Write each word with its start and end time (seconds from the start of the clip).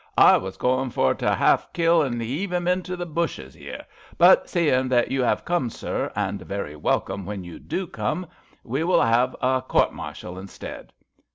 *' 0.09 0.17
I 0.17 0.35
was 0.35 0.57
going 0.57 0.89
for 0.89 1.13
to 1.13 1.35
half 1.35 1.71
kill 1.73 2.01
an' 2.01 2.19
'eave 2.19 2.51
'im 2.51 2.67
into 2.67 2.95
the 2.95 3.05
bushes 3.05 3.55
'ere, 3.55 3.85
but, 4.17 4.49
seein' 4.49 4.89
that 4.89 5.11
you 5.11 5.23
'ave 5.23 5.43
come, 5.45 5.69
sir, 5.69 6.11
and 6.15 6.41
very 6.41 6.75
wel 6.75 7.01
come 7.01 7.23
when 7.23 7.43
you 7.43 7.59
do 7.59 7.85
come, 7.85 8.25
we 8.63 8.83
will 8.83 8.99
'ave 8.99 9.35
a 9.43 9.61
court 9.61 9.89
102 9.89 9.89
ABAFT 9.91 9.91
THE 9.91 9.91
FUNNEL 9.91 9.93
martial 9.95 10.39
instead. 10.39 10.93